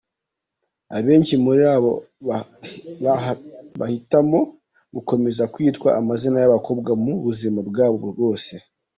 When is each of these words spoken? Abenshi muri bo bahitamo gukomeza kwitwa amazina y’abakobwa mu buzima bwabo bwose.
Abenshi 0.97 1.33
muri 1.45 1.61
bo 1.83 1.93
bahitamo 3.79 4.39
gukomeza 4.95 5.43
kwitwa 5.53 5.89
amazina 5.99 6.37
y’abakobwa 6.39 6.91
mu 7.03 7.13
buzima 7.25 7.59
bwabo 7.69 7.95
bwose. 8.11 8.51